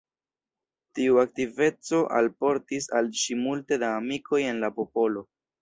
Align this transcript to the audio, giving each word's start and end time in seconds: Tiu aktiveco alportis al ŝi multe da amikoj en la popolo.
Tiu 0.99 1.19
aktiveco 1.23 2.01
alportis 2.21 2.89
al 3.01 3.13
ŝi 3.25 3.39
multe 3.45 3.81
da 3.85 3.95
amikoj 4.01 4.45
en 4.55 4.63
la 4.65 4.75
popolo. 4.81 5.29